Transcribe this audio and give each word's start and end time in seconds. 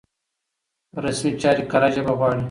رسمي 1.03 1.31
چارې 1.41 1.63
کره 1.71 1.89
ژبه 1.95 2.13
غواړي. 2.19 2.39